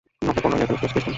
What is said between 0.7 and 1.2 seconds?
দিচ্ছ, ক্রিস্টিন?